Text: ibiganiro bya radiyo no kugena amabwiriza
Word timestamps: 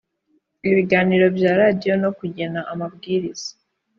ibiganiro 0.69 1.25
bya 1.37 1.51
radiyo 1.59 1.93
no 2.03 2.09
kugena 2.17 2.59
amabwiriza 2.71 3.49